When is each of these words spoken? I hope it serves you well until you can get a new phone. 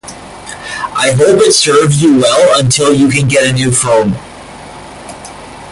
I 0.97 1.11
hope 1.15 1.41
it 1.43 1.53
serves 1.53 2.01
you 2.01 2.17
well 2.17 2.59
until 2.59 2.91
you 2.91 3.07
can 3.07 3.27
get 3.27 3.45
a 3.45 3.53
new 3.53 3.69
phone. 3.71 4.15